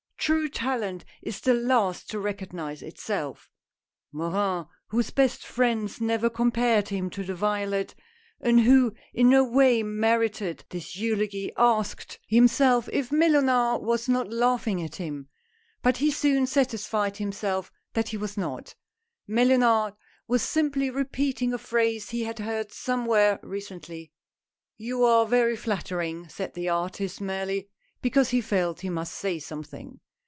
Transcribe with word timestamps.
True 0.23 0.49
talent 0.49 1.03
is 1.23 1.41
the 1.41 1.55
last 1.55 2.07
to 2.11 2.19
recognize 2.19 2.83
itself!" 2.83 3.49
Morin, 4.11 4.67
whose 4.89 5.09
best 5.09 5.43
friends 5.43 5.99
never 5.99 6.29
compared 6.29 6.89
him 6.89 7.09
to 7.09 7.23
the 7.23 7.33
violet, 7.33 7.95
and 8.39 8.59
who 8.59 8.93
in 9.15 9.29
no 9.31 9.43
way 9.43 9.81
merited 9.81 10.63
this 10.69 10.95
eulogy, 10.95 11.51
asked 11.57 12.19
146 12.29 12.29
A 12.29 12.35
NEW 12.35 12.77
ASPIRANT. 12.77 12.85
% 12.85 12.87
himself 12.87 12.89
if 12.93 13.11
Mellunard 13.11 13.81
was 13.81 14.07
not 14.07 14.29
laughing 14.29 14.83
at 14.83 14.97
him. 14.97 15.27
But 15.81 15.97
he 15.97 16.11
soon 16.11 16.45
satisfied 16.45 17.17
himself 17.17 17.71
that 17.93 18.09
he 18.09 18.17
was 18.17 18.37
not. 18.37 18.75
Mellunard 19.27 19.95
was 20.27 20.43
simply 20.43 20.91
repeating 20.91 21.51
a 21.51 21.57
phrase 21.57 22.11
he 22.11 22.25
had 22.25 22.37
heard 22.37 22.71
somewhere 22.71 23.39
recently. 23.41 24.11
"You 24.77 25.03
are 25.03 25.25
very 25.25 25.55
flattering," 25.55 26.29
said 26.29 26.53
the 26.53 26.69
artist, 26.69 27.19
merely 27.21 27.69
because, 28.03 28.29
he 28.29 28.39
felt 28.39 28.81
he 28.81 28.89
must 28.91 29.15
say 29.15 29.39
something. 29.39 29.99